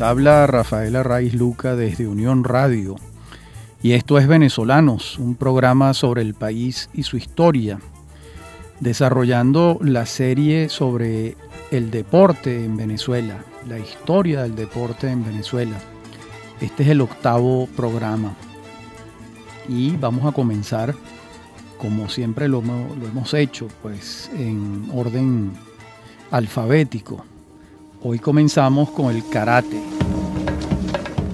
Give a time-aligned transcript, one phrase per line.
[0.00, 2.96] Habla Rafael Arraiz Luca desde Unión Radio.
[3.82, 7.80] Y esto es Venezolanos, un programa sobre el país y su historia,
[8.80, 11.36] desarrollando la serie sobre
[11.70, 15.76] el deporte en Venezuela, la historia del deporte en Venezuela.
[16.62, 18.34] Este es el octavo programa.
[19.68, 20.94] Y vamos a comenzar,
[21.76, 25.52] como siempre lo, lo hemos hecho, pues en orden
[26.30, 27.22] alfabético.
[28.02, 29.99] Hoy comenzamos con el karate.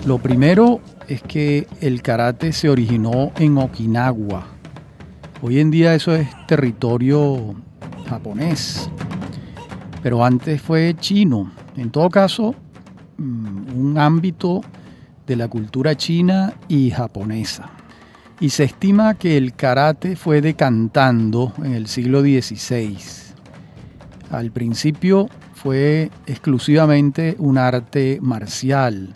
[0.06, 4.46] Lo primero es que el karate se originó en Okinawa.
[5.42, 7.56] Hoy en día eso es territorio
[8.08, 8.88] japonés,
[10.04, 11.50] pero antes fue chino.
[11.76, 12.54] En todo caso,
[13.18, 14.60] mm, un ámbito
[15.26, 17.68] de la cultura china y japonesa.
[18.38, 22.96] Y se estima que el karate fue decantando en el siglo XVI.
[24.30, 29.12] Al principio fue exclusivamente un arte marcial.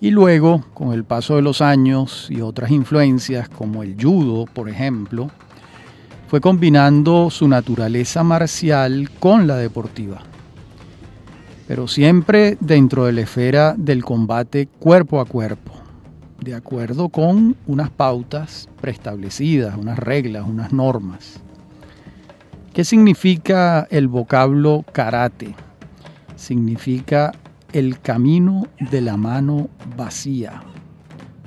[0.00, 4.68] Y luego, con el paso de los años y otras influencias como el judo, por
[4.68, 5.30] ejemplo,
[6.28, 10.22] fue combinando su naturaleza marcial con la deportiva.
[11.66, 15.72] Pero siempre dentro de la esfera del combate cuerpo a cuerpo,
[16.40, 21.40] de acuerdo con unas pautas preestablecidas, unas reglas, unas normas.
[22.74, 25.54] ¿Qué significa el vocablo karate?
[26.36, 27.32] Significa
[27.76, 30.62] el camino de la mano vacía,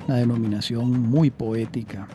[0.06, 2.06] una denominación muy poética,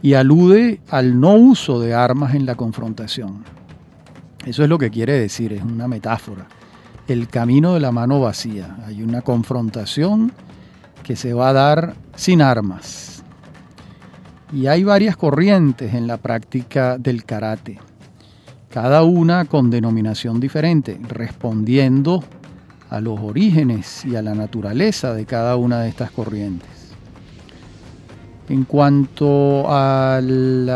[0.00, 3.44] y alude al no uso de armas en la confrontación.
[4.46, 6.46] Eso es lo que quiere decir, es una metáfora.
[7.06, 8.78] El camino de la mano vacía.
[8.86, 10.32] Hay una confrontación
[11.02, 13.22] que se va a dar sin armas.
[14.50, 17.78] Y hay varias corrientes en la práctica del karate
[18.70, 22.22] cada una con denominación diferente, respondiendo
[22.90, 26.68] a los orígenes y a la naturaleza de cada una de estas corrientes.
[28.48, 30.66] En cuanto al,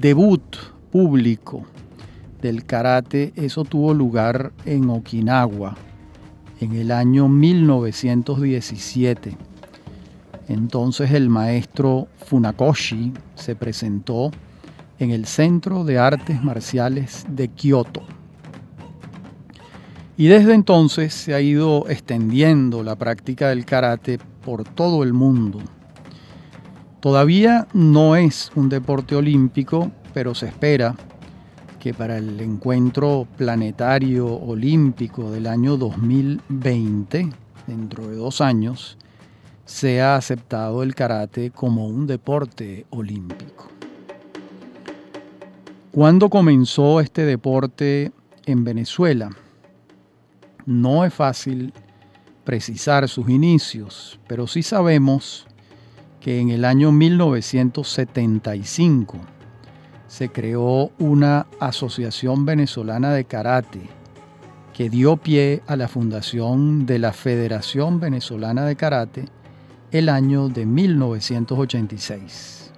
[0.00, 0.56] debut
[0.92, 1.64] público
[2.40, 5.76] del karate, eso tuvo lugar en Okinawa
[6.60, 9.36] en el año 1917.
[10.46, 14.30] Entonces el maestro Funakoshi se presentó
[15.00, 18.17] en el Centro de Artes Marciales de Kioto.
[20.18, 25.60] Y desde entonces se ha ido extendiendo la práctica del karate por todo el mundo.
[26.98, 30.96] Todavía no es un deporte olímpico, pero se espera
[31.78, 37.30] que para el encuentro planetario olímpico del año 2020,
[37.68, 38.98] dentro de dos años,
[39.66, 43.68] sea aceptado el karate como un deporte olímpico.
[45.92, 48.10] ¿Cuándo comenzó este deporte
[48.46, 49.30] en Venezuela?
[50.68, 51.72] No es fácil
[52.44, 55.46] precisar sus inicios, pero sí sabemos
[56.20, 59.16] que en el año 1975
[60.06, 63.88] se creó una Asociación Venezolana de Karate
[64.74, 69.24] que dio pie a la fundación de la Federación Venezolana de Karate
[69.90, 72.74] el año de 1986.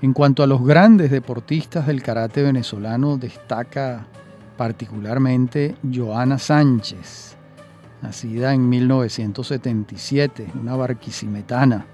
[0.00, 4.06] En cuanto a los grandes deportistas del karate venezolano, destaca
[4.56, 7.36] particularmente Joana Sánchez,
[8.02, 11.86] nacida en 1977, una barquisimetana,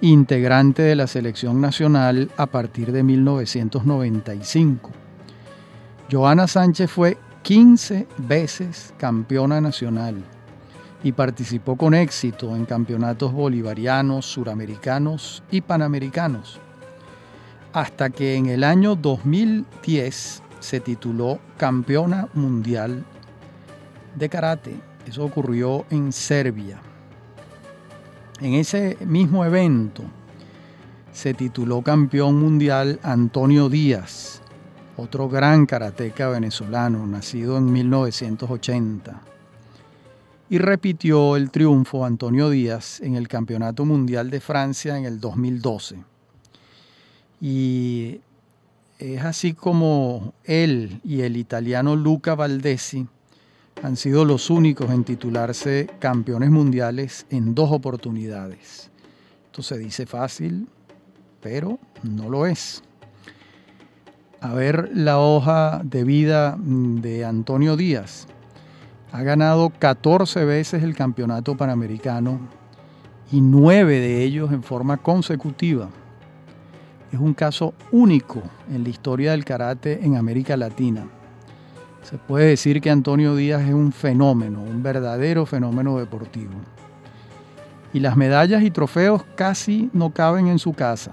[0.00, 4.90] integrante de la selección nacional a partir de 1995.
[6.10, 10.16] Joana Sánchez fue 15 veces campeona nacional
[11.02, 16.60] y participó con éxito en campeonatos bolivarianos, suramericanos y panamericanos
[17.76, 23.04] hasta que en el año 2010 se tituló Campeona Mundial
[24.16, 24.74] de Karate.
[25.06, 26.80] Eso ocurrió en Serbia.
[28.40, 30.02] En ese mismo evento
[31.12, 34.42] se tituló Campeón Mundial Antonio Díaz,
[34.96, 39.20] otro gran karateca venezolano, nacido en 1980.
[40.50, 46.02] Y repitió el triunfo Antonio Díaz en el Campeonato Mundial de Francia en el 2012.
[47.40, 48.20] Y
[48.98, 53.06] es así como él y el italiano Luca Valdesi
[53.82, 58.90] han sido los únicos en titularse campeones mundiales en dos oportunidades.
[59.46, 60.66] Esto se dice fácil,
[61.42, 62.82] pero no lo es.
[64.40, 68.26] A ver la hoja de vida de Antonio Díaz.
[69.12, 72.40] Ha ganado 14 veces el campeonato panamericano
[73.30, 75.90] y 9 de ellos en forma consecutiva
[77.12, 81.06] es un caso único en la historia del karate en América Latina.
[82.02, 86.54] Se puede decir que Antonio Díaz es un fenómeno, un verdadero fenómeno deportivo.
[87.92, 91.12] Y las medallas y trofeos casi no caben en su casa,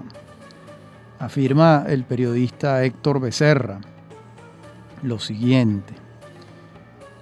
[1.18, 3.80] afirma el periodista Héctor Becerra.
[5.02, 5.94] Lo siguiente,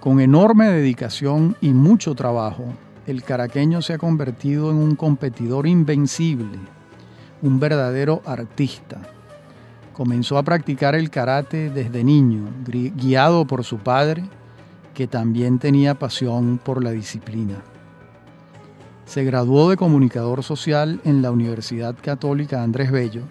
[0.01, 2.65] con enorme dedicación y mucho trabajo,
[3.07, 6.59] el caraqueño se ha convertido en un competidor invencible,
[7.43, 9.01] un verdadero artista
[9.93, 14.25] Comenzó a practicar el karate desde niño, guiado por su padre,
[14.95, 17.63] que también tenía pasión por la disciplina.
[19.05, 23.25] Se graduó de comunicador social en la Universidad Católica Andrés Bello,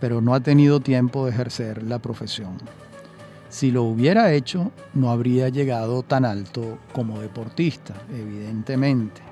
[0.00, 2.56] pero no ha tenido tiempo de ejercer la profesión.
[3.48, 9.22] Si lo hubiera hecho, no habría llegado tan alto como deportista, evidentemente.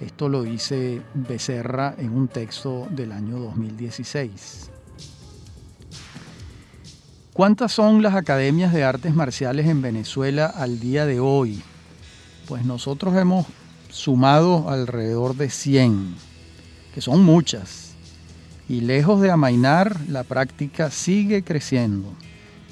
[0.00, 4.70] Esto lo dice Becerra en un texto del año 2016.
[7.34, 11.62] ¿Cuántas son las academias de artes marciales en Venezuela al día de hoy?
[12.48, 13.46] Pues nosotros hemos
[13.90, 16.14] sumado alrededor de 100,
[16.94, 17.92] que son muchas.
[18.70, 22.08] Y lejos de amainar, la práctica sigue creciendo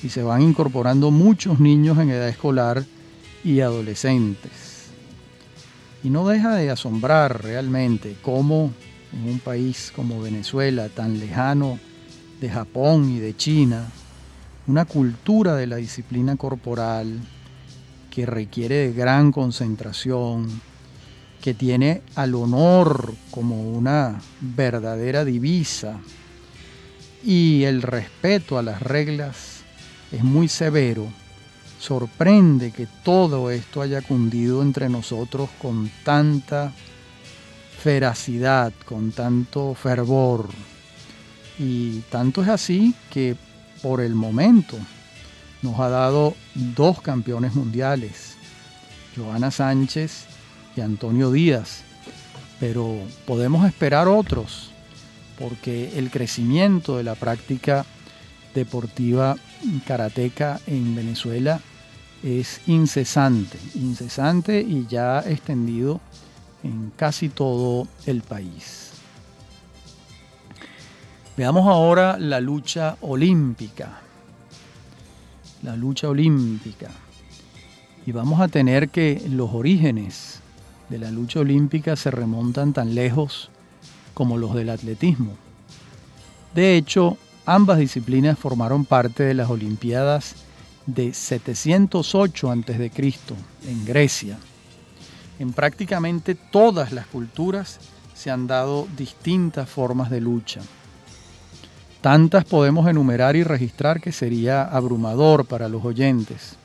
[0.03, 2.85] y se van incorporando muchos niños en edad escolar
[3.45, 4.68] y adolescentes.
[6.03, 8.73] Y no deja de asombrar realmente cómo
[9.13, 11.79] en un país como Venezuela, tan lejano
[12.41, 13.87] de Japón y de China,
[14.67, 17.19] una cultura de la disciplina corporal
[18.11, 20.61] que requiere de gran concentración,
[21.41, 25.99] que tiene al honor como una verdadera divisa
[27.25, 29.61] y el respeto a las reglas
[30.13, 31.07] es muy severo,
[31.79, 36.73] sorprende que todo esto haya cundido entre nosotros con tanta
[37.79, 40.49] feracidad, con tanto fervor.
[41.59, 43.37] Y tanto es así que
[43.83, 44.77] por el momento
[45.63, 48.37] nos ha dado dos campeones mundiales,
[49.17, 50.27] Joana Sánchez
[50.77, 51.83] y Antonio Díaz,
[52.61, 52.97] pero
[53.27, 54.71] podemos esperar otros,
[55.39, 57.85] porque el crecimiento de la práctica
[58.55, 59.37] deportiva
[59.87, 61.61] karateca en Venezuela
[62.23, 66.01] es incesante, incesante y ya extendido
[66.63, 68.91] en casi todo el país.
[71.37, 74.01] Veamos ahora la lucha olímpica.
[75.63, 76.91] La lucha olímpica.
[78.07, 80.41] Y vamos a tener que los orígenes
[80.89, 83.51] de la lucha olímpica se remontan tan lejos
[84.15, 85.33] como los del atletismo.
[86.55, 90.35] De hecho, ambas disciplinas formaron parte de las Olimpiadas
[90.89, 92.91] de 708 a.C.
[93.67, 94.39] en Grecia.
[95.39, 97.79] En prácticamente todas las culturas
[98.15, 100.63] se han dado distintas formas de lucha.
[102.01, 106.57] Tantas podemos enumerar y registrar que sería abrumador para los oyentes.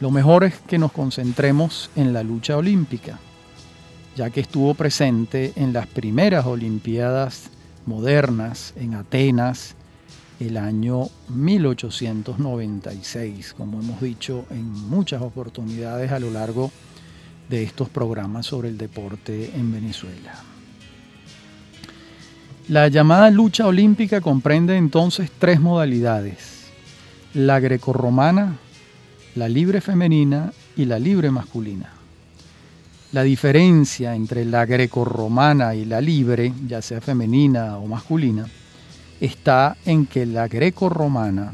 [0.00, 3.18] Lo mejor es que nos concentremos en la lucha olímpica,
[4.16, 7.50] ya que estuvo presente en las primeras Olimpiadas
[7.84, 9.76] modernas en Atenas
[10.40, 16.72] el año 1896, como hemos dicho en muchas oportunidades a lo largo
[17.50, 20.34] de estos programas sobre el deporte en Venezuela.
[22.68, 26.70] La llamada lucha olímpica comprende entonces tres modalidades,
[27.34, 28.56] la grecorromana,
[29.34, 31.92] la libre femenina y la libre masculina.
[33.12, 38.46] La diferencia entre la grecorromana y la libre, ya sea femenina o masculina,
[39.20, 41.52] está en que la grecorromana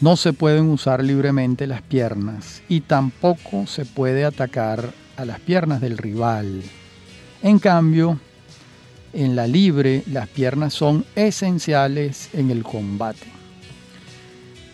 [0.00, 5.80] no se pueden usar libremente las piernas y tampoco se puede atacar a las piernas
[5.80, 6.62] del rival.
[7.42, 8.20] En cambio,
[9.12, 13.26] en la libre, las piernas son esenciales en el combate.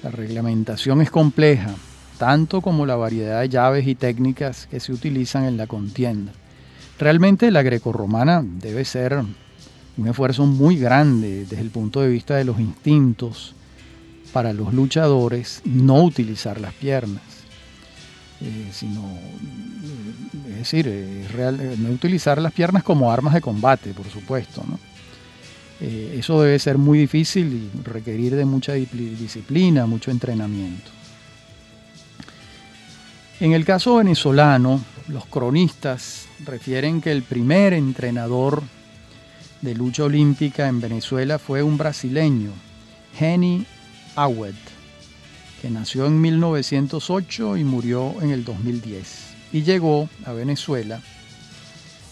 [0.02, 1.74] La reglamentación es compleja,
[2.18, 6.32] tanto como la variedad de llaves y técnicas que se utilizan en la contienda.
[6.98, 9.22] Realmente la grecorromana debe ser
[9.96, 13.54] un esfuerzo muy grande desde el punto de vista de los instintos
[14.32, 17.22] para los luchadores no utilizar las piernas,
[18.40, 19.02] eh, sino
[20.48, 24.64] es decir, es real, eh, no utilizar las piernas como armas de combate, por supuesto.
[25.80, 30.90] Eh, eso debe ser muy difícil y requerir de mucha disciplina, mucho entrenamiento.
[33.40, 38.62] En el caso venezolano, los cronistas refieren que el primer entrenador
[39.64, 42.50] de lucha olímpica en Venezuela fue un brasileño,
[43.18, 43.64] Henny
[44.14, 44.52] Awed,
[45.62, 51.00] que nació en 1908 y murió en el 2010 y llegó a Venezuela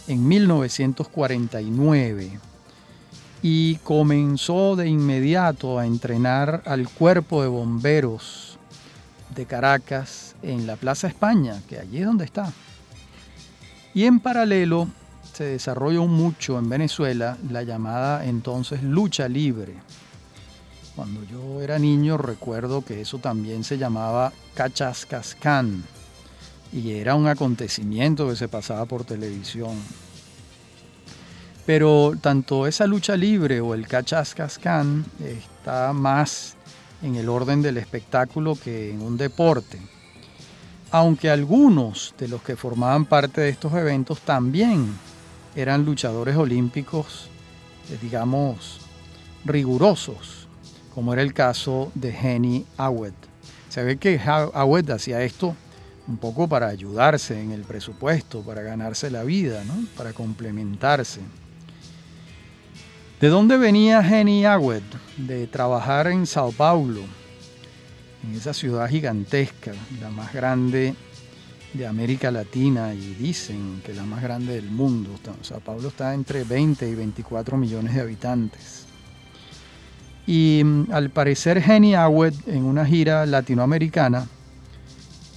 [0.08, 2.30] en 1949
[3.42, 8.58] y comenzó de inmediato a entrenar al cuerpo de bomberos
[9.34, 12.50] de Caracas en la Plaza España, que allí es donde está.
[13.92, 14.88] Y en paralelo
[15.42, 19.74] se desarrolló mucho en Venezuela la llamada entonces lucha libre.
[20.94, 25.82] Cuando yo era niño recuerdo que eso también se llamaba Cachascascán
[26.72, 29.76] y era un acontecimiento que se pasaba por televisión.
[31.66, 36.54] Pero tanto esa lucha libre o el Cachascascán está más
[37.02, 39.80] en el orden del espectáculo que en un deporte.
[40.92, 44.94] Aunque algunos de los que formaban parte de estos eventos también
[45.54, 47.28] eran luchadores olímpicos,
[47.90, 48.80] eh, digamos,
[49.44, 50.48] rigurosos,
[50.94, 53.12] como era el caso de Henny Awed.
[53.68, 55.56] Se ve que Awed hacía esto
[56.08, 59.74] un poco para ayudarse en el presupuesto, para ganarse la vida, ¿no?
[59.96, 61.20] para complementarse.
[63.20, 64.82] ¿De dónde venía Henny Awed?
[65.16, 67.02] De trabajar en Sao Paulo,
[68.24, 70.94] en esa ciudad gigantesca, la más grande
[71.72, 75.10] de América Latina y dicen que la más grande del mundo.
[75.42, 78.86] Sao Paulo está entre 20 y 24 millones de habitantes.
[80.26, 84.26] Y mm, al parecer Henny Awed en una gira latinoamericana,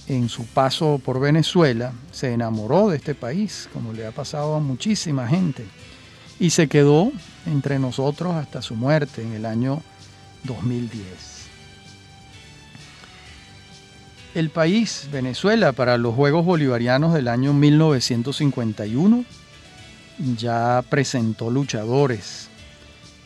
[0.08, 4.60] en su paso por Venezuela, se enamoró de este país, como le ha pasado a
[4.60, 5.64] muchísima gente
[6.38, 7.12] y se quedó
[7.46, 9.82] entre nosotros hasta su muerte en el año
[10.44, 11.35] 2010.
[14.36, 19.24] El país, Venezuela, para los Juegos Bolivarianos del año 1951,
[20.36, 22.50] ya presentó luchadores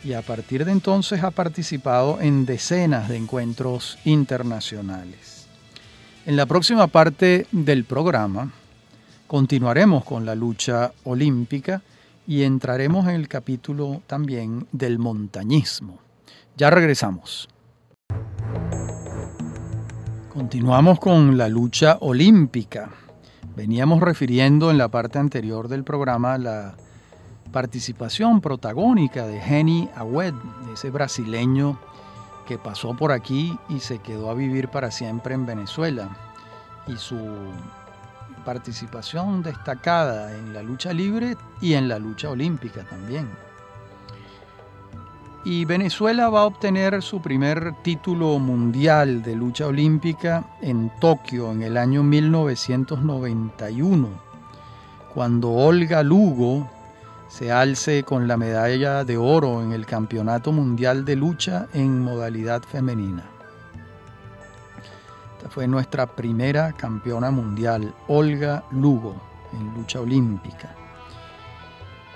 [0.05, 5.49] y a partir de entonces ha participado en decenas de encuentros internacionales.
[6.27, 8.53] En la próxima parte del programa
[9.27, 11.83] continuaremos con la lucha olímpica
[12.25, 15.99] y entraremos en el capítulo también del montañismo.
[16.57, 17.49] Ya regresamos.
[20.41, 22.89] Continuamos con la lucha olímpica.
[23.57, 26.77] Veníamos refiriendo en la parte anterior del programa la
[27.53, 30.33] participación protagónica de Henny Awed,
[30.73, 31.79] ese brasileño
[32.49, 36.09] que pasó por aquí y se quedó a vivir para siempre en Venezuela.
[36.87, 37.19] Y su
[38.43, 43.29] participación destacada en la lucha libre y en la lucha olímpica también.
[45.45, 51.63] Y Venezuela va a obtener su primer título mundial de lucha olímpica en Tokio en
[51.63, 54.09] el año 1991,
[55.15, 56.69] cuando Olga Lugo
[57.29, 62.63] se alce con la medalla de oro en el Campeonato Mundial de Lucha en modalidad
[62.63, 63.25] femenina
[65.51, 69.17] fue nuestra primera campeona mundial, Olga Lugo,
[69.53, 70.80] en lucha olímpica.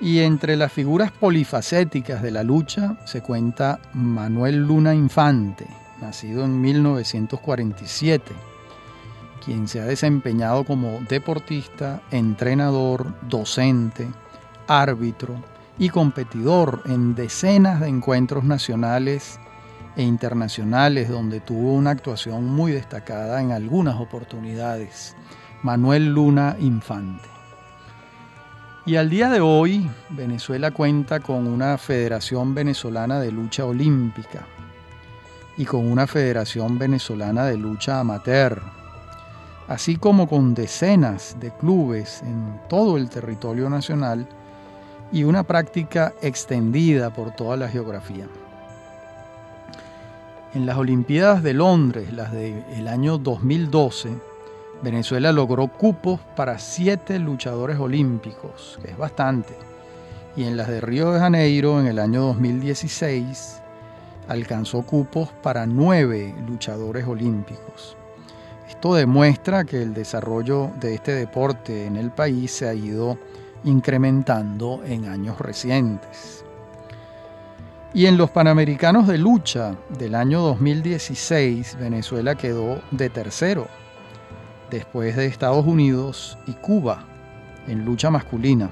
[0.05, 5.67] Y entre las figuras polifacéticas de la lucha se cuenta Manuel Luna Infante,
[5.99, 8.33] nacido en 1947,
[9.43, 14.07] quien se ha desempeñado como deportista, entrenador, docente,
[14.67, 15.37] árbitro
[15.79, 19.41] y competidor en decenas de encuentros nacionales
[19.97, 25.17] e internacionales donde tuvo una actuación muy destacada en algunas oportunidades.
[25.63, 27.34] Manuel Luna Infante.
[28.87, 34.47] Y al día de hoy, Venezuela cuenta con una Federación Venezolana de Lucha Olímpica
[35.57, 38.61] y con una Federación Venezolana de Lucha Amateur,
[39.69, 44.29] así como con decenas de clubes en todo el territorio nacional
[45.11, 48.27] y una práctica extendida por toda la geografía.
[50.53, 54.34] En las Olimpiadas de Londres, las del año 2012,
[54.83, 59.55] Venezuela logró cupos para siete luchadores olímpicos, que es bastante.
[60.37, 63.63] Y en las de Río de Janeiro, en el año 2016,
[64.29, 67.97] alcanzó cupos para nueve luchadores olímpicos.
[68.69, 73.19] Esto demuestra que el desarrollo de este deporte en el país se ha ido
[73.65, 76.45] incrementando en años recientes.
[77.93, 83.69] Y en los Panamericanos de lucha del año 2016, Venezuela quedó de tercero,
[84.75, 87.05] después de Estados Unidos y Cuba
[87.67, 88.71] en lucha masculina.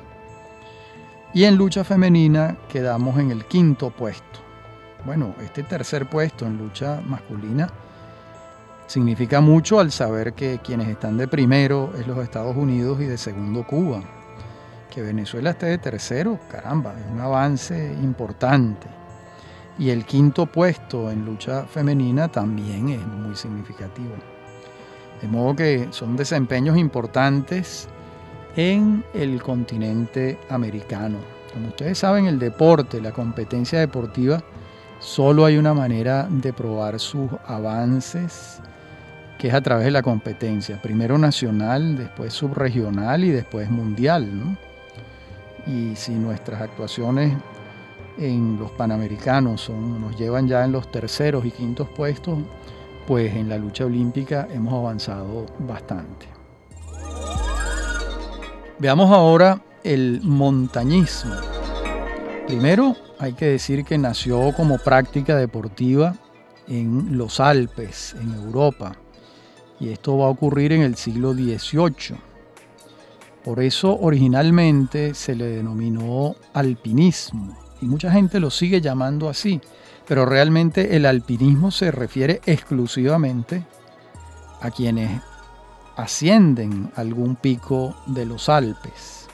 [1.33, 4.41] Y en lucha femenina quedamos en el quinto puesto.
[5.07, 7.71] Bueno, este tercer puesto en lucha masculina
[8.87, 13.17] significa mucho al saber que quienes están de primero es los Estados Unidos y de
[13.17, 14.03] segundo Cuba.
[14.91, 18.87] Que Venezuela esté de tercero, caramba, es un avance importante.
[19.79, 24.15] Y el quinto puesto en lucha femenina también es muy significativo.
[25.23, 27.89] De modo que son desempeños importantes
[28.57, 31.19] en el continente americano.
[31.53, 34.43] Como ustedes saben, el deporte, la competencia deportiva,
[34.99, 38.61] solo hay una manera de probar sus avances
[39.39, 44.57] que es a través de la competencia, primero nacional, después subregional y después mundial.
[45.67, 47.37] Y si nuestras actuaciones
[48.19, 52.39] en los Panamericanos nos llevan ya en los terceros y quintos puestos,
[53.07, 56.27] pues en la lucha olímpica hemos avanzado bastante.
[58.79, 61.35] Veamos ahora el montañismo.
[62.47, 66.17] Primero hay que decir que nació como práctica deportiva
[66.69, 68.97] en los Alpes, en Europa,
[69.79, 72.17] y esto va a ocurrir en el siglo XVIII.
[73.45, 79.61] Por eso originalmente se le denominó alpinismo y mucha gente lo sigue llamando así,
[80.07, 83.65] pero realmente el alpinismo se refiere exclusivamente
[84.61, 85.21] a quienes
[85.97, 89.29] ascienden algún pico de los Alpes.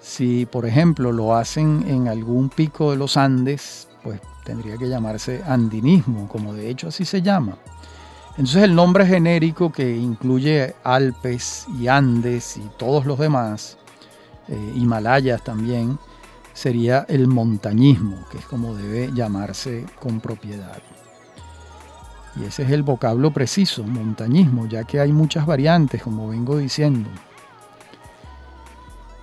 [0.00, 5.42] Si por ejemplo lo hacen en algún pico de los Andes, pues tendría que llamarse
[5.46, 7.56] andinismo, como de hecho así se llama.
[8.30, 13.76] Entonces el nombre genérico que incluye Alpes y Andes y todos los demás,
[14.48, 15.98] eh, Himalayas también,
[16.62, 20.80] sería el montañismo, que es como debe llamarse con propiedad.
[22.36, 27.10] Y ese es el vocablo preciso, montañismo, ya que hay muchas variantes, como vengo diciendo.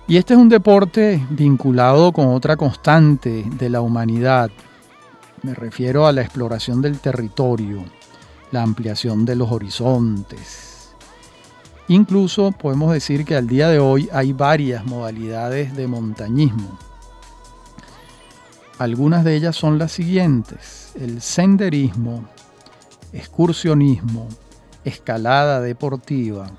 [0.06, 4.50] Y este es un deporte vinculado con otra constante de la humanidad.
[5.42, 7.82] Me refiero a la exploración del territorio,
[8.52, 10.90] la ampliación de los horizontes.
[11.88, 16.78] Incluso podemos decir que al día de hoy hay varias modalidades de montañismo
[18.80, 20.92] algunas de ellas son las siguientes.
[20.98, 22.24] El senderismo,
[23.12, 24.26] excursionismo,
[24.86, 26.50] escalada deportiva,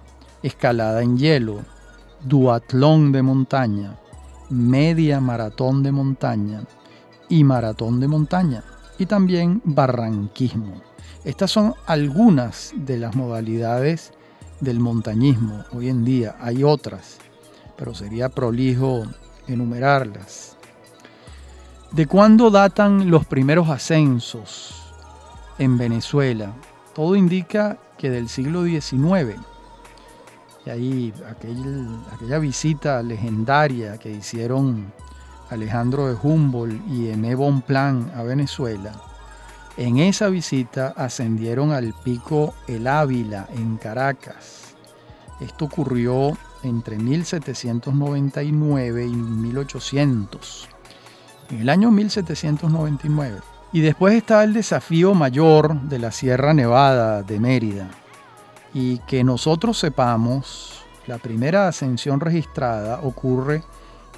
[0.44, 1.62] escalada en hielo,
[2.24, 3.98] duatlón de montaña,
[4.52, 6.62] media maratón de montaña
[7.28, 8.64] y maratón de montaña
[9.00, 10.80] y también barranquismo.
[11.26, 14.14] Estas son algunas de las modalidades
[14.60, 15.66] del montañismo.
[15.74, 17.18] Hoy en día hay otras,
[17.76, 19.06] pero sería prolijo
[19.48, 20.56] enumerarlas.
[21.92, 24.94] ¿De cuándo datan los primeros ascensos
[25.58, 26.54] en Venezuela?
[26.96, 29.36] Todo indica que del siglo XIX.
[30.66, 34.94] Y ahí aquella visita legendaria que hicieron
[35.50, 38.94] Alejandro de Humboldt y Aimé Bonplan a Venezuela,
[39.76, 44.76] en esa visita ascendieron al pico El Ávila en Caracas.
[45.42, 50.70] Esto ocurrió entre 1799 y 1800
[51.52, 53.40] en el año 1799.
[53.74, 57.90] Y después está el desafío mayor de la Sierra Nevada de Mérida.
[58.74, 63.64] Y que nosotros sepamos, la primera ascensión registrada ocurre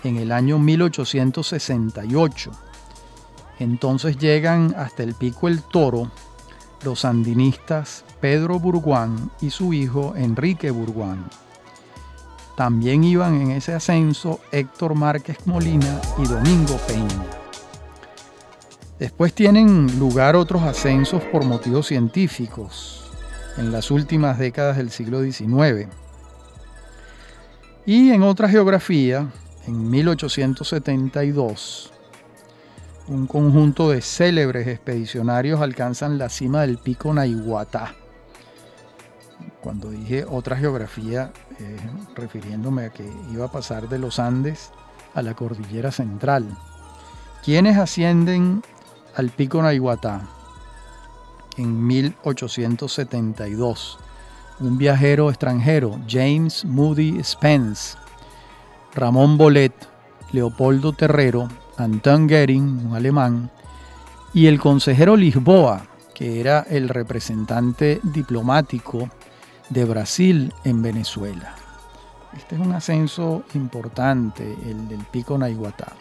[0.04, 2.52] en el año 1868.
[3.60, 6.10] Entonces llegan hasta el pico El Toro
[6.84, 11.30] los sandinistas Pedro Burguán y su hijo Enrique Burguán.
[12.56, 17.26] También iban en ese ascenso Héctor Márquez Molina y Domingo Peña.
[19.00, 23.12] Después tienen lugar otros ascensos por motivos científicos
[23.58, 25.88] en las últimas décadas del siglo XIX.
[27.86, 29.28] Y en otra geografía,
[29.68, 31.92] en 1872,
[33.08, 37.96] un conjunto de célebres expedicionarios alcanzan la cima del pico Naiguatá.
[39.62, 41.78] Cuando dije otra geografía, eh,
[42.16, 44.72] refiriéndome a que iba a pasar de los Andes
[45.14, 46.46] a la cordillera central.
[47.44, 48.64] ¿Quiénes ascienden
[49.16, 50.22] al pico Naiguatá?
[51.58, 54.00] En 1872,
[54.60, 57.98] un viajero extranjero, James Moody Spence,
[58.96, 59.74] Ramón Bolet,
[60.32, 63.52] Leopoldo Terrero, Anton Gering, un alemán,
[64.34, 69.10] y el consejero Lisboa, que era el representante diplomático
[69.70, 71.56] de Brasil en Venezuela.
[72.36, 75.94] Este es un ascenso importante, el del Pico Naiguatá.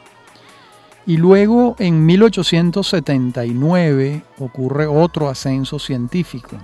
[1.05, 6.57] Y luego en 1879 ocurre otro ascenso científico.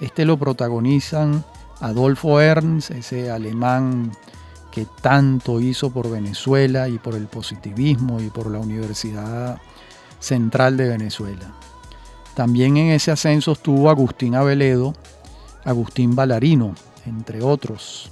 [0.00, 1.44] Este lo protagonizan
[1.80, 4.12] Adolfo Ernst, ese alemán
[4.70, 9.60] que tanto hizo por Venezuela y por el positivismo y por la Universidad
[10.18, 11.52] Central de Venezuela.
[12.34, 14.94] También en ese ascenso estuvo Agustín Aveledo,
[15.64, 16.74] Agustín Balarino,
[17.06, 18.10] entre otros.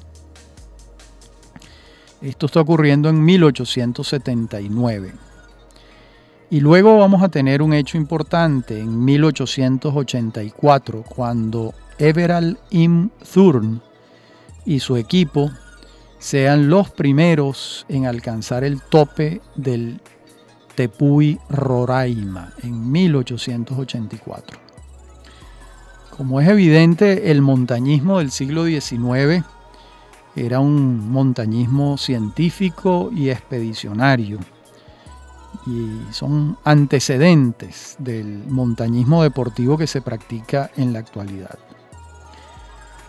[2.21, 5.13] Esto está ocurriendo en 1879.
[6.51, 13.81] Y luego vamos a tener un hecho importante en 1884, cuando Everald Im Thurn
[14.67, 15.51] y su equipo
[16.19, 20.01] sean los primeros en alcanzar el tope del
[20.75, 24.70] Tepuy Roraima en 1884.
[26.21, 29.43] Como es evidente, el montañismo del siglo XIX
[30.37, 34.39] era un montañismo científico y expedicionario
[35.67, 41.59] y son antecedentes del montañismo deportivo que se practica en la actualidad.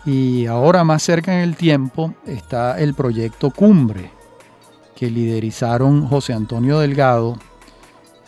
[0.06, 4.10] Y ahora más cerca en el tiempo está el proyecto Cumbre,
[4.96, 7.38] que liderizaron José Antonio Delgado,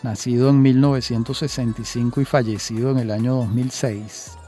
[0.03, 4.39] nacido en 1965 y fallecido en el año 2006,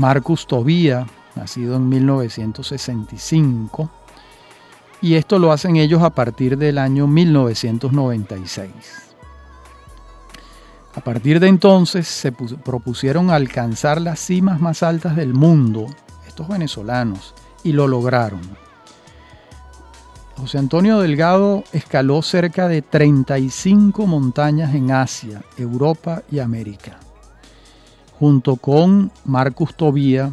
[0.00, 3.90] Marcus Tobía, nacido en 1965,
[5.02, 8.70] y esto lo hacen ellos a partir del año 1996.
[10.94, 15.84] A partir de entonces se propusieron alcanzar las cimas más altas del mundo,
[16.26, 18.40] estos venezolanos, y lo lograron.
[20.38, 26.98] José Antonio Delgado escaló cerca de 35 montañas en Asia, Europa y América,
[28.20, 30.30] junto con Marcus Tobía,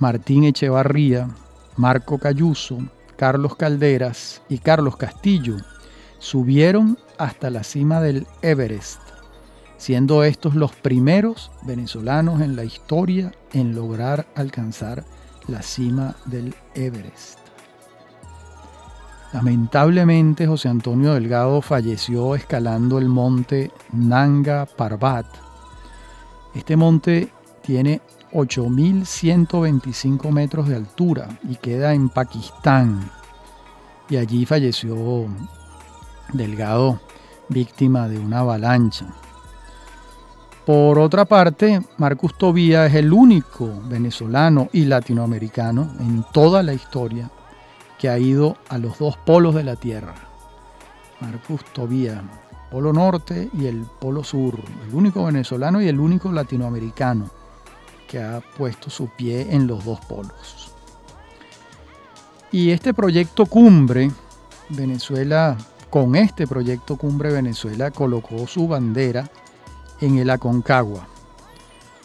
[0.00, 1.28] Martín Echevarría,
[1.76, 2.78] Marco Cayuso,
[3.16, 5.58] Carlos Calderas y Carlos Castillo
[6.18, 9.00] subieron hasta la cima del Everest,
[9.76, 15.04] siendo estos los primeros venezolanos en la historia en lograr alcanzar
[15.46, 17.38] la cima del Everest.
[19.32, 25.47] Lamentablemente José Antonio Delgado falleció escalando el monte Nanga Parbat.
[26.54, 27.32] Este monte
[27.62, 28.00] tiene
[28.32, 33.10] 8.125 metros de altura y queda en Pakistán.
[34.08, 35.26] Y allí falleció
[36.32, 37.00] Delgado,
[37.48, 39.06] víctima de una avalancha.
[40.66, 47.30] Por otra parte, Marcus Tobía es el único venezolano y latinoamericano en toda la historia
[47.98, 50.14] que ha ido a los dos polos de la Tierra.
[51.20, 52.22] Marcus Tobía,
[52.70, 57.30] Polo Norte y el Polo Sur, el único venezolano y el único latinoamericano
[58.06, 60.72] que ha puesto su pie en los dos polos.
[62.50, 64.10] Y este proyecto Cumbre,
[64.70, 65.56] Venezuela,
[65.90, 69.30] con este proyecto Cumbre Venezuela colocó su bandera
[70.00, 71.06] en el Aconcagua,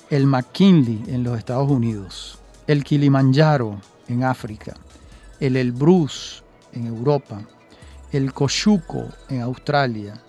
[0.10, 4.76] el McKinley en los Estados Unidos, el Kilimanjaro en África,
[5.40, 7.42] el Elbrus en Europa,
[8.12, 10.23] el Koshuko en Australia,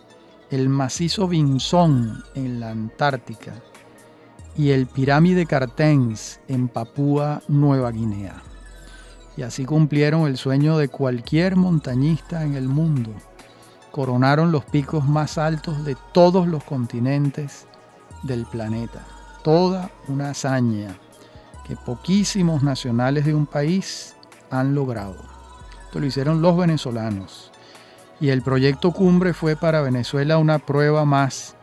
[0.55, 3.55] el macizo Vinson en la Antártica,
[4.57, 8.41] y el Pirámide Cartens en Papúa Nueva Guinea.
[9.37, 13.11] Y así cumplieron el sueño de cualquier montañista en el mundo.
[13.91, 17.67] Coronaron los picos más altos de todos los continentes
[18.23, 19.05] del planeta.
[19.43, 20.97] Toda una hazaña
[21.67, 24.15] que poquísimos nacionales de un país
[24.51, 25.17] han logrado.
[25.87, 27.51] Esto lo hicieron los venezolanos.
[28.21, 31.57] Y el proyecto Cumbre fue para Venezuela una prueba más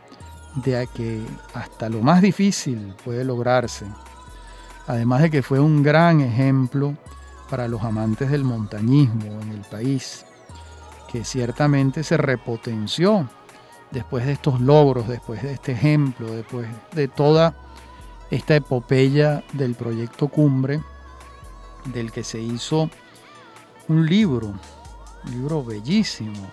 [0.56, 3.86] de que hasta lo más difícil puede lograrse.
[4.86, 6.94] Además de que fue un gran ejemplo
[7.48, 10.24] para los amantes del montañismo en el país,
[11.10, 13.28] que ciertamente se repotenció
[13.90, 17.54] después de estos logros, después de este ejemplo, después de toda
[18.30, 20.82] esta epopeya del proyecto Cumbre,
[21.84, 22.88] del que se hizo
[23.88, 24.54] un libro,
[25.30, 26.50] libro bellísimo,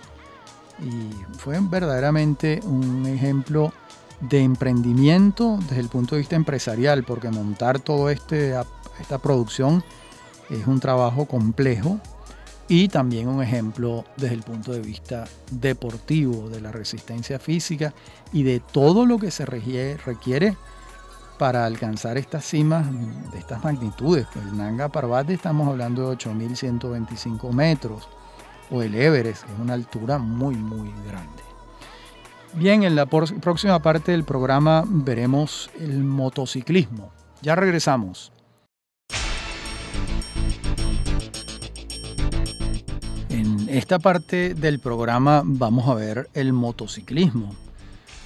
[0.80, 3.72] y fue verdaderamente un ejemplo
[4.20, 8.54] de emprendimiento desde el punto de vista empresarial, porque montar toda este,
[9.00, 9.82] esta producción
[10.48, 12.00] es un trabajo complejo
[12.68, 17.92] y también un ejemplo desde el punto de vista deportivo, de la resistencia física
[18.32, 20.56] y de todo lo que se requiere
[21.38, 22.86] para alcanzar estas cimas
[23.32, 24.26] de estas magnitudes.
[24.32, 28.08] Pues el Nanga Parbat estamos hablando de 8.125 metros,
[28.70, 31.42] o el Everest, es una altura muy, muy grande.
[32.54, 37.12] Bien, en la próxima parte del programa veremos el motociclismo.
[37.42, 38.32] Ya regresamos.
[43.28, 47.54] En esta parte del programa vamos a ver el motociclismo,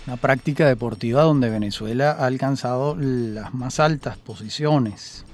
[0.07, 5.27] una práctica deportiva donde Venezuela ha alcanzado las más altas posiciones.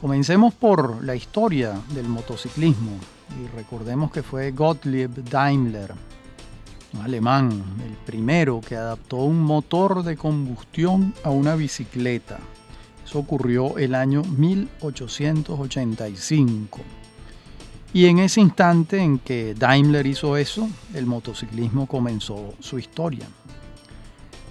[0.00, 2.98] Comencemos por la historia del motociclismo
[3.40, 5.92] y recordemos que fue Gottlieb Daimler,
[7.02, 7.50] alemán,
[7.86, 12.38] el primero que adaptó un motor de combustión a una bicicleta.
[13.04, 16.80] Eso ocurrió el año 1885.
[17.94, 23.26] Y en ese instante en que Daimler hizo eso, el motociclismo comenzó su historia.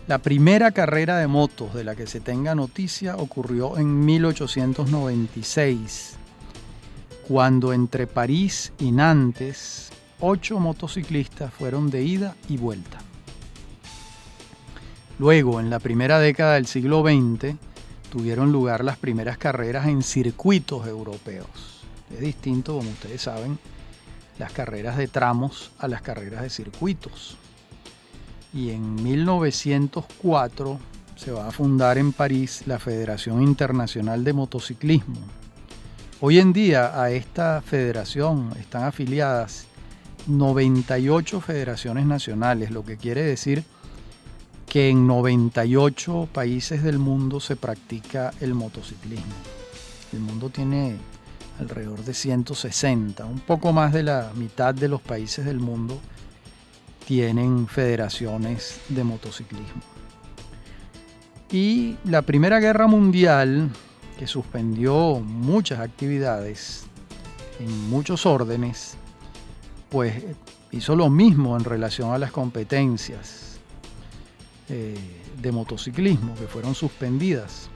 [0.08, 6.18] La primera carrera de motos de la que se tenga noticia ocurrió en 1896,
[7.32, 9.90] cuando entre París y Nantes
[10.20, 12.98] ocho motociclistas fueron de ida y vuelta.
[15.18, 17.56] Luego, en la primera década del siglo XX,
[18.12, 21.48] tuvieron lugar las primeras carreras en circuitos europeos.
[22.14, 23.58] Es distinto, como ustedes saben,
[24.38, 27.38] las carreras de tramos a las carreras de circuitos.
[28.54, 30.80] Y en 1904
[31.16, 35.41] se va a fundar en París la Federación Internacional de Motociclismo.
[36.24, 39.66] Hoy en día a esta federación están afiliadas
[40.28, 43.64] 98 federaciones nacionales, lo que quiere decir
[44.68, 49.34] que en 98 países del mundo se practica el motociclismo.
[50.14, 50.98] El mundo tiene
[51.60, 56.00] alrededor de 160, un poco más de la mitad de los países del mundo
[57.08, 59.82] tienen federaciones de motociclismo.
[61.52, 63.72] Y la Primera Guerra Mundial,
[64.22, 66.84] que suspendió muchas actividades
[67.60, 68.94] en muchos órdenes,
[69.90, 70.14] pues
[70.72, 73.58] hizo lo mismo en relación a las competencias
[74.70, 74.96] eh,
[75.42, 77.68] de motociclismo que fueron suspendidas.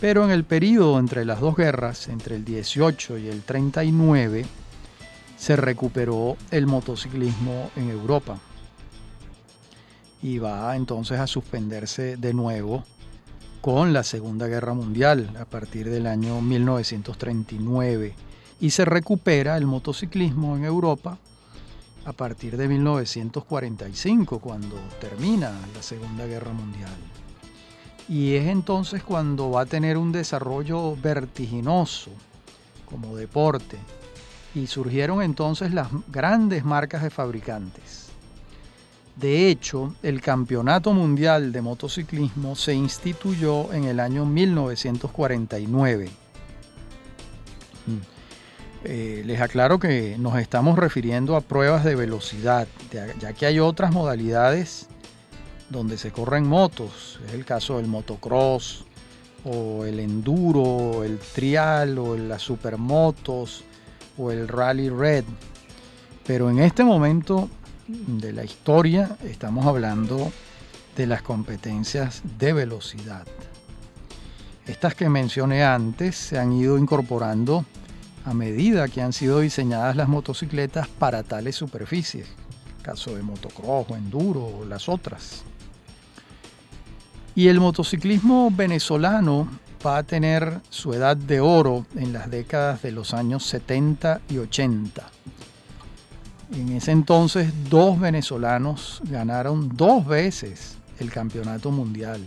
[0.00, 4.46] Pero en el periodo entre las dos guerras, entre el 18 y el 39,
[5.36, 8.38] se recuperó el motociclismo en Europa.
[10.22, 12.84] Y va entonces a suspenderse de nuevo
[13.64, 18.14] con la Segunda Guerra Mundial a partir del año 1939.
[18.60, 21.16] Y se recupera el motociclismo en Europa
[22.04, 26.92] a partir de 1945, cuando termina la Segunda Guerra Mundial.
[28.06, 32.10] Y es entonces cuando va a tener un desarrollo vertiginoso
[32.84, 33.78] como deporte.
[34.54, 38.03] Y surgieron entonces las grandes marcas de fabricantes.
[39.16, 46.10] De hecho, el Campeonato Mundial de Motociclismo se instituyó en el año 1949
[48.86, 52.68] eh, les aclaro que nos estamos refiriendo a pruebas de velocidad,
[53.18, 54.88] ya que hay otras modalidades
[55.70, 57.18] donde se corren motos.
[57.26, 58.84] Es el caso del motocross,
[59.44, 63.64] o el enduro, el trial, o las supermotos,
[64.18, 65.24] o el rally red.
[66.26, 67.48] Pero en este momento
[67.86, 70.32] de la historia estamos hablando
[70.96, 73.26] de las competencias de velocidad.
[74.66, 77.64] Estas que mencioné antes se han ido incorporando
[78.24, 82.26] a medida que han sido diseñadas las motocicletas para tales superficies,
[82.82, 85.42] caso de motocross o enduro o las otras.
[87.34, 89.48] Y el motociclismo venezolano
[89.84, 94.38] va a tener su edad de oro en las décadas de los años 70 y
[94.38, 95.13] 80.
[96.56, 102.24] En ese entonces dos venezolanos ganaron dos veces el campeonato mundial.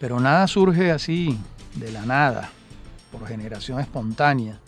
[0.00, 1.38] Pero nada surge así
[1.76, 2.50] de la nada
[3.12, 4.58] por generación espontánea.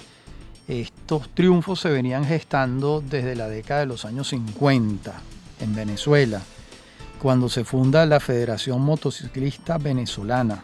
[0.68, 5.12] Estos triunfos se venían gestando desde la década de los años 50
[5.60, 6.40] en Venezuela,
[7.20, 10.62] cuando se funda la Federación Motociclista Venezolana,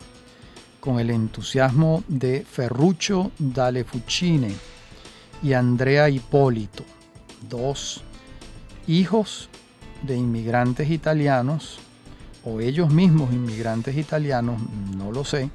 [0.79, 4.55] con el entusiasmo de Ferruccio Dale Fucine
[5.43, 6.85] y Andrea Hipólito,
[7.49, 8.03] dos
[8.87, 9.49] hijos
[10.03, 11.79] de inmigrantes italianos,
[12.45, 14.61] o ellos mismos inmigrantes italianos,
[14.97, 15.51] no lo sé,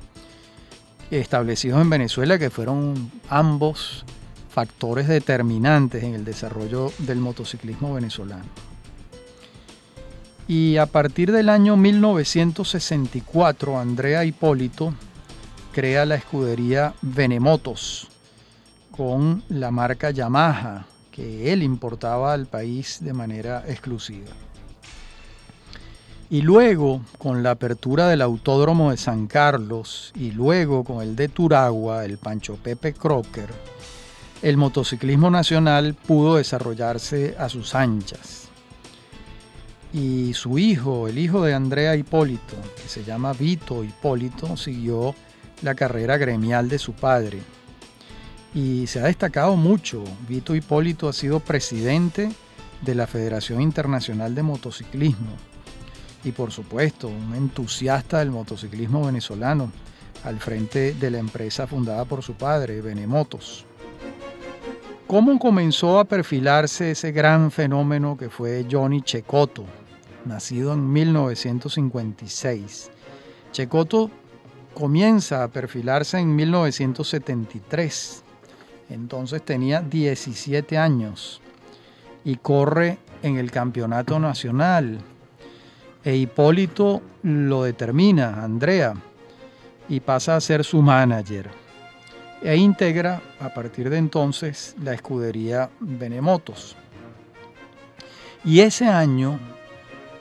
[1.11, 4.05] establecidos en Venezuela que fueron ambos
[4.49, 8.45] factores determinantes en el desarrollo del motociclismo venezolano.
[10.47, 14.93] Y a partir del año 1964, Andrea Hipólito
[15.73, 18.07] crea la escudería Venemotos
[18.97, 24.31] con la marca Yamaha que él importaba al país de manera exclusiva.
[26.29, 31.29] Y luego, con la apertura del Autódromo de San Carlos y luego con el de
[31.29, 33.49] Turagua, el Pancho Pepe Crocker,
[34.41, 38.49] el motociclismo nacional pudo desarrollarse a sus anchas.
[39.93, 45.15] Y su hijo, el hijo de Andrea Hipólito, que se llama Vito Hipólito, siguió
[45.61, 47.39] la carrera gremial de su padre.
[48.57, 50.03] Y se ha destacado mucho.
[50.27, 52.31] Vito Hipólito ha sido presidente
[52.81, 55.29] de la Federación Internacional de Motociclismo
[56.23, 59.71] y por supuesto un entusiasta del motociclismo venezolano
[60.23, 63.63] al frente de la empresa fundada por su padre, Benemotos.
[65.05, 69.65] ¿Cómo comenzó a perfilarse ese gran fenómeno que fue Johnny Checoto,
[70.25, 72.89] nacido en 1956?
[73.51, 74.09] Checoto
[74.73, 78.23] comienza a perfilarse en 1973,
[78.89, 81.41] entonces tenía 17 años
[82.23, 84.99] y corre en el campeonato nacional
[86.07, 88.93] e Hipólito lo determina, Andrea,
[89.89, 91.49] y pasa a ser su manager.
[92.41, 96.77] E integra a partir de entonces la escudería Benemotos.
[98.45, 99.37] Y ese año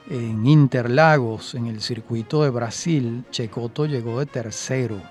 [0.09, 5.01] en Interlagos, en el circuito de Brasil, Checoto llegó de tercero.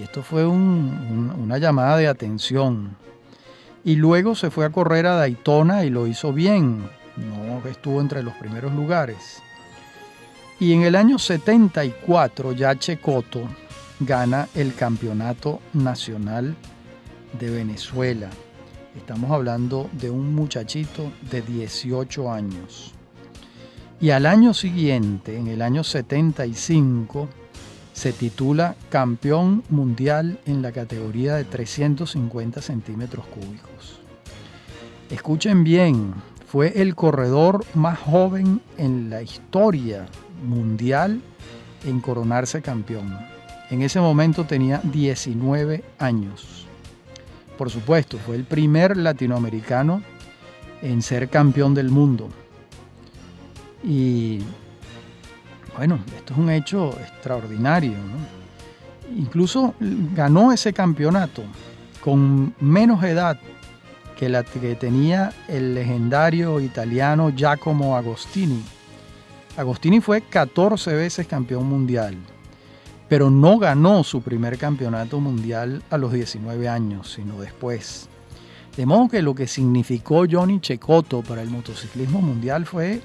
[0.00, 2.96] Y esto fue una llamada de atención.
[3.84, 6.88] Y luego se fue a correr a Daytona y lo hizo bien.
[7.16, 9.42] No estuvo entre los primeros lugares.
[10.58, 13.42] Y en el año 74 ya Checoto
[13.98, 16.56] gana el Campeonato Nacional
[17.38, 18.30] de Venezuela.
[18.96, 22.94] Estamos hablando de un muchachito de 18 años.
[24.00, 27.28] Y al año siguiente, en el año 75,
[28.00, 34.00] se titula Campeón Mundial en la categoría de 350 centímetros cúbicos.
[35.10, 36.14] Escuchen bien,
[36.46, 40.06] fue el corredor más joven en la historia
[40.42, 41.20] mundial
[41.84, 43.18] en coronarse campeón.
[43.68, 46.66] En ese momento tenía 19 años.
[47.58, 50.00] Por supuesto, fue el primer latinoamericano
[50.80, 52.30] en ser campeón del mundo.
[53.84, 54.38] Y
[55.76, 57.94] bueno, esto es un hecho extraordinario.
[59.16, 59.74] Incluso
[60.14, 61.42] ganó ese campeonato
[62.02, 63.38] con menos edad
[64.16, 68.62] que la que tenía el legendario italiano Giacomo Agostini.
[69.56, 72.16] Agostini fue 14 veces campeón mundial,
[73.08, 78.08] pero no ganó su primer campeonato mundial a los 19 años, sino después.
[78.76, 83.00] De modo que lo que significó Johnny Cecotto para el motociclismo mundial fue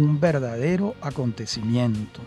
[0.00, 2.20] un verdadero acontecimiento.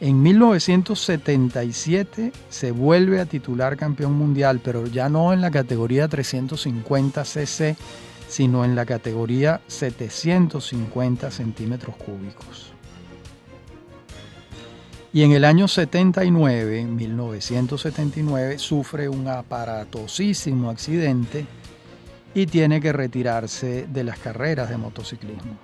[0.00, 7.24] En 1977 se vuelve a titular campeón mundial, pero ya no en la categoría 350
[7.24, 7.76] cc,
[8.26, 12.72] sino en la categoría 750 centímetros cúbicos.
[15.12, 21.44] Y en el año 79, 1979, sufre un aparatosísimo accidente
[22.32, 25.58] y tiene que retirarse de las carreras de motociclismo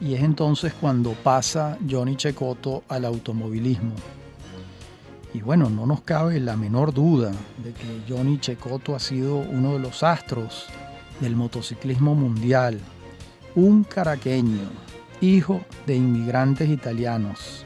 [0.00, 3.92] y es entonces cuando pasa Johnny Checoto al automovilismo.
[5.32, 9.74] Y bueno, no nos cabe la menor duda de que Johnny Checoto ha sido uno
[9.74, 10.66] de los astros
[11.20, 12.80] del motociclismo mundial,
[13.54, 14.68] un caraqueño,
[15.20, 17.64] hijo de inmigrantes italianos.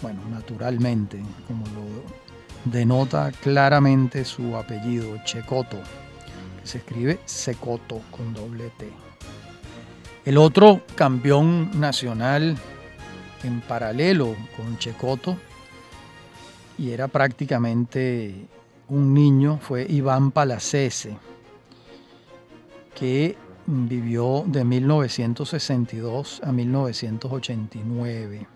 [0.00, 5.78] Bueno, naturalmente, como lo denota claramente su apellido, Checoto,
[6.60, 9.13] que se escribe Secoto con doble T.
[10.24, 12.56] El otro campeón nacional
[13.42, 15.36] en paralelo con Checoto,
[16.78, 18.34] y era prácticamente
[18.88, 21.18] un niño, fue Iván Palacese,
[22.94, 28.46] que vivió de 1962 a 1989.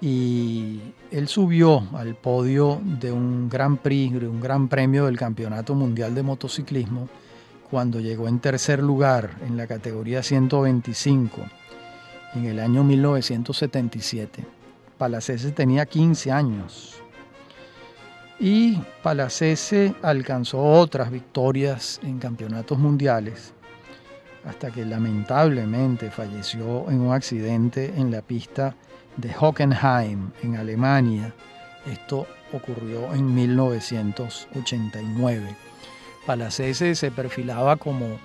[0.00, 5.74] Y él subió al podio de un Gran Prix, de un Gran Premio del Campeonato
[5.74, 7.10] Mundial de Motociclismo,
[7.72, 11.40] cuando llegó en tercer lugar en la categoría 125
[12.34, 14.44] en el año 1977.
[14.98, 17.00] Palacese tenía 15 años
[18.38, 23.54] y Palacese alcanzó otras victorias en campeonatos mundiales
[24.44, 28.76] hasta que lamentablemente falleció en un accidente en la pista
[29.16, 31.32] de Hockenheim en Alemania.
[31.86, 35.71] Esto ocurrió en 1989.
[36.26, 38.18] Palacese se perfilaba como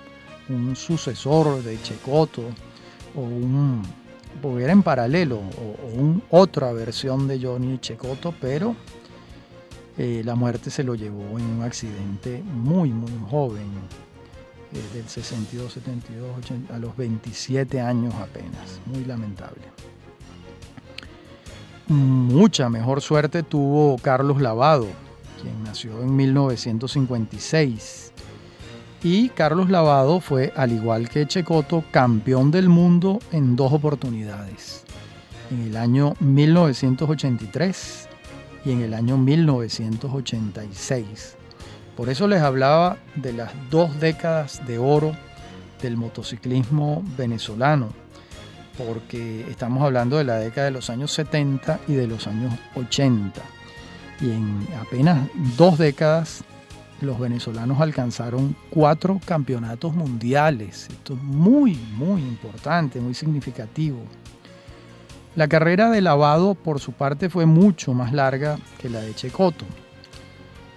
[0.48, 2.42] un sucesor de Checoto
[3.14, 3.82] o un
[4.40, 8.76] porque era en paralelo o, otra versión de Johnny Checoto, pero
[9.96, 13.66] eh, la muerte se lo llevó en un accidente muy muy joven,
[14.72, 16.30] eh, del 62, 72,
[16.72, 19.62] a los 27 años apenas, muy lamentable.
[21.88, 24.86] Mucha mejor suerte tuvo Carlos Lavado,
[25.40, 28.12] quien nació en 1956.
[29.02, 34.82] Y Carlos Lavado fue, al igual que Checoto, campeón del mundo en dos oportunidades,
[35.50, 38.08] en el año 1983
[38.64, 41.36] y en el año 1986.
[41.96, 45.12] Por eso les hablaba de las dos décadas de oro
[45.80, 47.90] del motociclismo venezolano,
[48.76, 53.57] porque estamos hablando de la década de los años 70 y de los años 80
[54.20, 56.44] y en apenas dos décadas
[57.00, 60.88] los venezolanos alcanzaron cuatro campeonatos mundiales.
[60.90, 63.98] Esto es muy, muy importante, muy significativo.
[65.36, 69.64] La carrera de lavado, por su parte, fue mucho más larga que la de Checoto,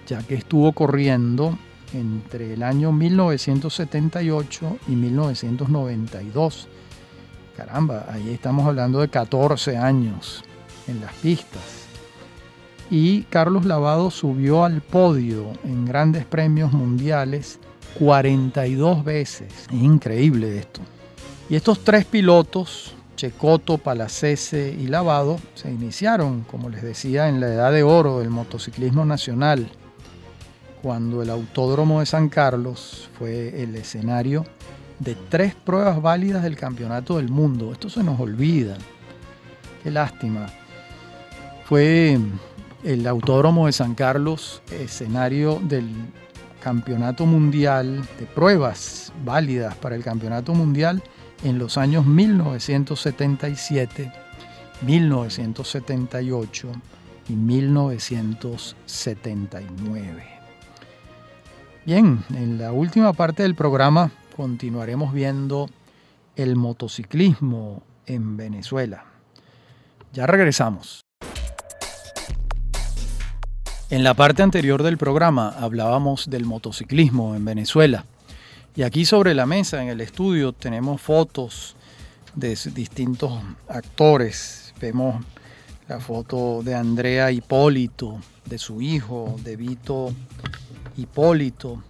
[0.05, 1.57] ya que estuvo corriendo
[1.93, 6.67] entre el año 1978 y 1992.
[7.57, 10.43] Caramba, ahí estamos hablando de 14 años
[10.87, 11.80] en las pistas
[12.91, 17.57] y Carlos Lavado subió al podio en grandes premios mundiales
[17.97, 19.47] 42 veces.
[19.69, 20.81] Es increíble esto.
[21.49, 27.47] Y estos tres pilotos, Checoto, Palacese y Lavado, se iniciaron, como les decía, en la
[27.47, 29.69] edad de oro del motociclismo nacional,
[30.81, 34.45] cuando el Autódromo de San Carlos fue el escenario
[34.99, 37.71] de tres pruebas válidas del Campeonato del Mundo.
[37.71, 38.75] Esto se nos olvida.
[39.81, 40.47] Qué lástima.
[41.63, 42.19] Fue
[42.83, 45.89] el Autódromo de San Carlos escenario del
[46.61, 51.01] Campeonato Mundial de pruebas válidas para el Campeonato Mundial
[51.43, 54.11] en los años 1977,
[54.81, 56.71] 1978
[57.29, 60.23] y 1979.
[61.85, 65.69] Bien, en la última parte del programa continuaremos viendo
[66.35, 69.05] el motociclismo en Venezuela.
[70.13, 71.01] Ya regresamos.
[73.91, 78.05] En la parte anterior del programa hablábamos del motociclismo en Venezuela.
[78.73, 81.75] Y aquí sobre la mesa en el estudio tenemos fotos
[82.33, 83.33] de distintos
[83.67, 84.73] actores.
[84.79, 85.21] Vemos
[85.89, 90.13] la foto de Andrea Hipólito, de su hijo, de Vito
[90.95, 91.83] Hipólito.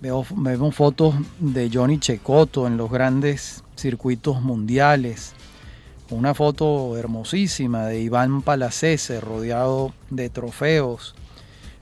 [0.00, 5.34] Vemos, fotos de Johnny Checoto en los grandes circuitos mundiales.
[6.10, 11.14] Una foto hermosísima de Iván Palacese rodeado de trofeos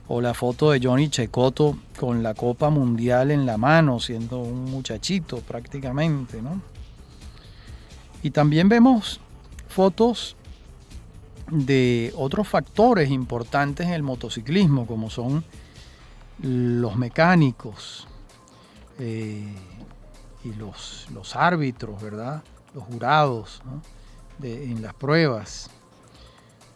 [0.09, 4.65] o la foto de Johnny Checoto con la Copa Mundial en la mano, siendo un
[4.65, 6.61] muchachito prácticamente, ¿no?
[8.23, 9.19] Y también vemos
[9.67, 10.35] fotos
[11.51, 15.43] de otros factores importantes en el motociclismo, como son
[16.41, 18.07] los mecánicos
[18.99, 19.53] eh,
[20.43, 22.43] y los, los, árbitros, ¿verdad?
[22.73, 23.61] Los jurados
[24.41, 25.69] en las pruebas.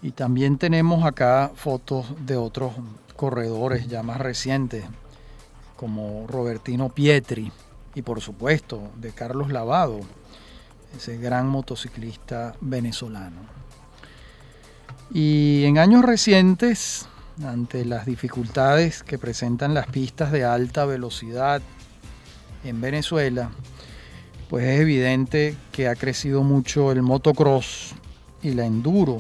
[0.02, 2.74] Y también tenemos acá fotos de otros
[3.14, 4.86] corredores ya más recientes,
[5.76, 7.51] como Robertino Pietri
[7.95, 9.99] y por supuesto de Carlos Lavado,
[10.95, 13.41] ese gran motociclista venezolano.
[15.14, 17.07] Y en años recientes,
[17.43, 21.62] ante las dificultades que presentan las pistas de alta velocidad
[22.64, 23.49] en Venezuela,
[24.49, 27.93] pues es evidente que ha crecido mucho el motocross
[28.41, 29.18] y la enduro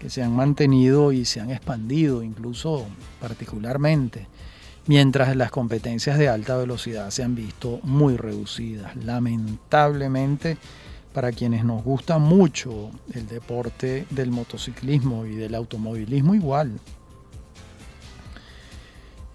[0.00, 2.86] que se han mantenido y se han expandido incluso
[3.20, 4.26] particularmente,
[4.86, 8.96] mientras las competencias de alta velocidad se han visto muy reducidas.
[8.96, 10.56] Lamentablemente,
[11.12, 16.80] para quienes nos gusta mucho el deporte del motociclismo y del automovilismo igual.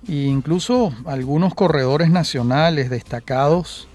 [0.08, 3.88] E incluso algunos corredores nacionales destacados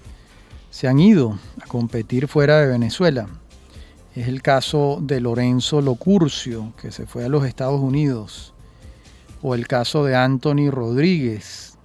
[0.69, 3.27] se han ido a competir fuera de Venezuela.
[4.13, 8.53] Es el caso de Lorenzo Locurcio, que se fue a los Estados Unidos,
[9.41, 11.77] o el caso de Anthony Rodríguez,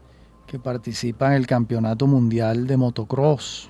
[0.48, 3.68] que participa en el Campeonato Mundial de Motocross.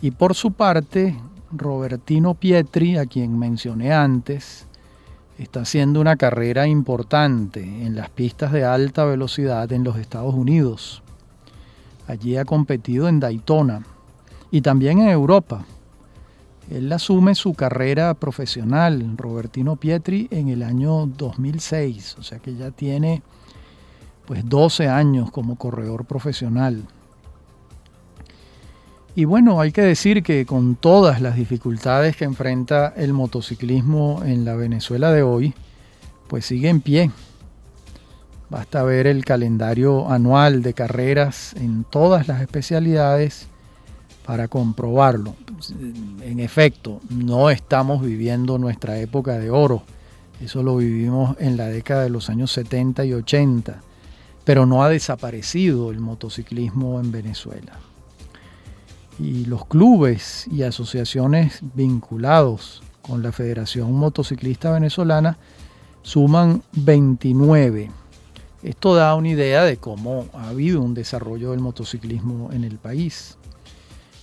[0.00, 1.16] Y por su parte,
[1.50, 4.68] Robertino Pietri, a quien mencioné antes,
[5.36, 11.02] está haciendo una carrera importante en las pistas de alta velocidad en los Estados Unidos.
[12.06, 13.84] Allí ha competido en Daytona
[14.52, 15.64] y también en Europa
[16.72, 22.70] él asume su carrera profesional, Robertino Pietri, en el año 2006, o sea que ya
[22.70, 23.22] tiene
[24.24, 26.82] pues 12 años como corredor profesional.
[29.14, 34.46] Y bueno, hay que decir que con todas las dificultades que enfrenta el motociclismo en
[34.46, 35.52] la Venezuela de hoy,
[36.26, 37.10] pues sigue en pie.
[38.48, 43.48] Basta ver el calendario anual de carreras en todas las especialidades
[44.24, 45.34] para comprobarlo.
[46.22, 49.82] En efecto, no estamos viviendo nuestra época de oro.
[50.40, 53.80] Eso lo vivimos en la década de los años 70 y 80.
[54.44, 57.78] Pero no ha desaparecido el motociclismo en Venezuela.
[59.18, 65.36] Y los clubes y asociaciones vinculados con la Federación Motociclista Venezolana
[66.02, 67.90] suman 29.
[68.62, 73.36] Esto da una idea de cómo ha habido un desarrollo del motociclismo en el país.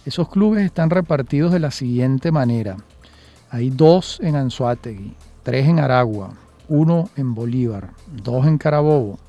[0.09, 2.77] Esos clubes están repartidos de la siguiente manera.
[3.51, 6.31] Hay dos en Anzuategui, tres en Aragua,
[6.67, 7.91] uno en Bolívar,
[8.23, 9.19] dos en Carabobo.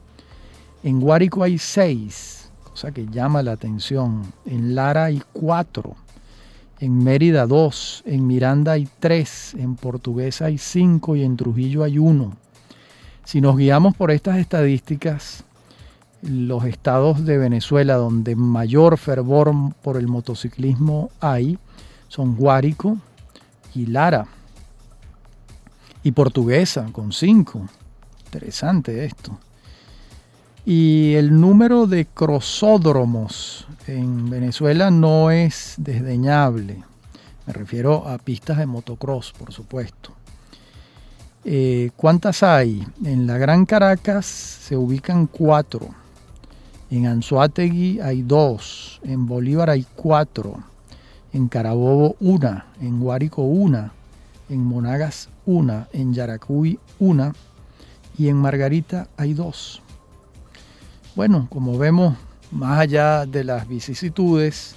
[0.83, 4.23] En Guárico hay seis, cosa que llama la atención.
[4.47, 5.97] En Lara hay cuatro.
[6.79, 11.99] En Mérida dos, en Miranda hay tres, en Portuguesa hay cinco y en Trujillo hay
[11.99, 12.39] uno.
[13.27, 15.45] Si nos guiamos por estas estadísticas,
[16.23, 19.53] los estados de Venezuela donde mayor fervor
[19.83, 21.59] por el motociclismo hay
[22.09, 22.99] son Guárico
[23.75, 24.27] y Lara.
[26.03, 27.69] Y Portuguesa con cinco.
[28.27, 29.39] Interesante esto.
[30.65, 36.83] Y el número de crosódromos en Venezuela no es desdeñable.
[37.47, 40.13] Me refiero a pistas de motocross, por supuesto.
[41.45, 42.87] Eh, ¿Cuántas hay?
[43.05, 45.89] En la Gran Caracas se ubican cuatro.
[46.91, 49.01] En Anzuategui hay dos.
[49.05, 50.65] En Bolívar hay cuatro.
[51.33, 52.67] En Carabobo una.
[52.81, 53.93] En Guárico una.
[54.49, 55.87] En Monagas una.
[55.93, 57.33] En Yaracuy una.
[58.19, 59.83] Y en Margarita hay dos.
[61.15, 62.17] Bueno, como vemos,
[62.51, 64.75] más allá de las vicisitudes,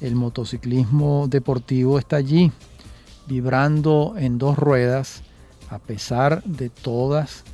[0.00, 2.50] el motociclismo deportivo está allí,
[3.28, 5.22] vibrando en dos ruedas,
[5.70, 7.44] a pesar de todas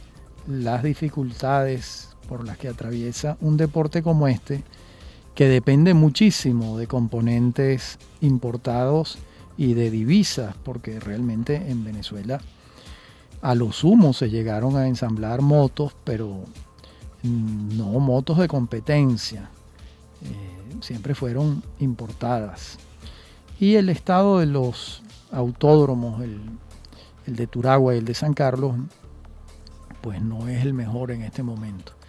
[0.46, 4.62] las dificultades por las que atraviesa un deporte como este,
[5.35, 9.18] que depende muchísimo de componentes importados
[9.59, 12.41] y de divisas, porque realmente en Venezuela
[13.43, 16.45] a lo sumo se llegaron a ensamblar motos, pero
[17.24, 19.51] no motos de competencia,
[20.22, 22.78] eh, siempre fueron importadas.
[23.59, 25.03] Y el estado de los
[25.33, 28.76] autódromos, el de Turagua y el de San Carlos,
[30.01, 31.99] pues no es el mejor en este momento.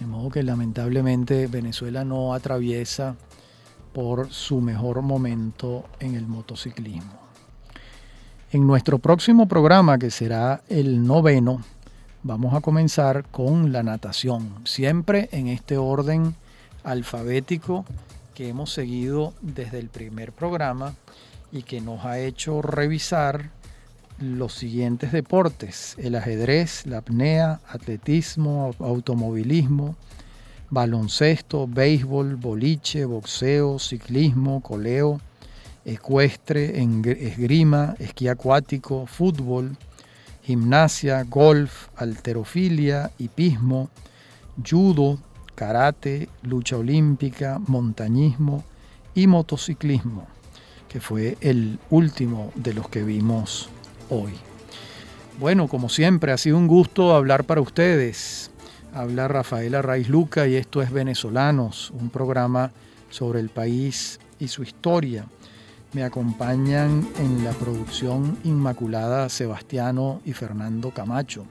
[0.00, 3.16] De modo que lamentablemente Venezuela no atraviesa
[3.92, 7.14] por su mejor momento en el motociclismo.
[8.52, 11.60] En nuestro próximo programa, que será el noveno,
[12.28, 16.34] Vamos a comenzar con la natación, siempre en este orden
[16.82, 17.84] alfabético
[18.34, 20.96] que hemos seguido desde el primer programa
[21.52, 23.52] y que nos ha hecho revisar
[24.18, 29.96] los siguientes deportes, el ajedrez, la apnea, atletismo, automovilismo,
[30.70, 35.20] baloncesto, béisbol, boliche, boxeo, ciclismo, coleo,
[35.84, 36.82] ecuestre,
[37.20, 39.76] esgrima, esquí acuático, fútbol,
[40.42, 43.90] gimnasia, golf, alterofilia, hipismo,
[44.68, 45.18] judo,
[45.54, 48.64] karate, lucha olímpica, montañismo
[49.14, 50.26] y motociclismo,
[50.88, 53.70] que fue el último de los que vimos
[54.10, 54.34] hoy.
[55.38, 58.50] Bueno, como siempre, ha sido un gusto hablar para ustedes.
[58.94, 62.72] Habla Rafaela Raiz Luca y esto es Venezolanos, un programa
[63.10, 65.26] sobre el país y su historia.
[65.92, 71.44] Me acompañan en la producción Inmaculada Sebastiano y Fernando Camacho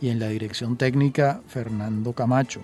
[0.00, 2.60] y en la dirección técnica Fernando Camacho.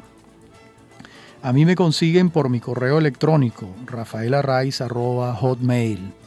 [1.43, 6.22] A mí me consiguen por mi correo electrónico rafaelarraiz.hotmail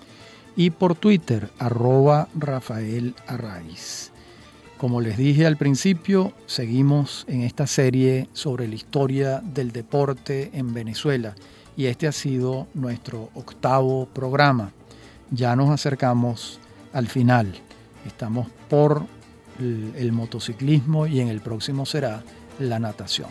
[0.56, 3.16] y por Twitter arroba Rafael
[4.78, 10.74] Como les dije al principio, seguimos en esta serie sobre la historia del deporte en
[10.74, 11.36] Venezuela
[11.76, 14.72] y este ha sido nuestro octavo programa
[15.32, 16.60] ya nos acercamos
[16.94, 17.54] al final.
[18.06, 19.04] Estamos por
[19.60, 22.24] el motociclismo y en el próximo será
[22.60, 23.30] la natación.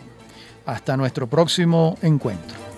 [0.65, 2.74] Hasta nuestro próximo encuentro.